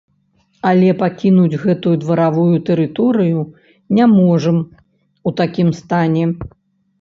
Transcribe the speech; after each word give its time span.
Але 0.69 0.89
пакінуць 1.01 1.59
гэтую 1.65 1.93
дваравую 2.05 2.55
тэрыторыю 2.69 3.45
не 3.99 4.09
можам 4.17 4.57
у 5.27 5.35
такім 5.43 5.69
стане. 5.83 6.25